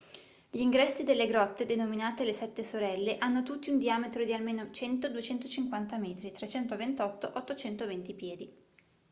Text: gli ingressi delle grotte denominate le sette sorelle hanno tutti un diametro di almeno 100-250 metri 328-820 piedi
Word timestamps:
gli 0.49 0.59
ingressi 0.61 1.03
delle 1.03 1.27
grotte 1.27 1.67
denominate 1.67 2.23
le 2.25 2.33
sette 2.33 2.63
sorelle 2.63 3.19
hanno 3.19 3.43
tutti 3.43 3.69
un 3.69 3.77
diametro 3.77 4.25
di 4.25 4.33
almeno 4.33 4.63
100-250 4.63 5.99
metri 5.99 6.31
328-820 6.35 8.15
piedi 8.15 8.51